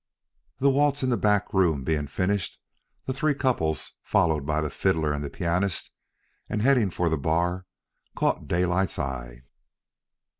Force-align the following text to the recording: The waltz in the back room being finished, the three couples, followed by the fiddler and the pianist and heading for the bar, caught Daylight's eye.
The 0.57 0.71
waltz 0.71 1.03
in 1.03 1.11
the 1.11 1.15
back 1.15 1.53
room 1.53 1.83
being 1.83 2.07
finished, 2.07 2.59
the 3.05 3.13
three 3.13 3.35
couples, 3.35 3.91
followed 4.01 4.47
by 4.47 4.59
the 4.61 4.71
fiddler 4.71 5.13
and 5.13 5.23
the 5.23 5.29
pianist 5.29 5.91
and 6.49 6.63
heading 6.63 6.89
for 6.89 7.07
the 7.07 7.19
bar, 7.19 7.67
caught 8.15 8.47
Daylight's 8.47 8.97
eye. 8.97 9.43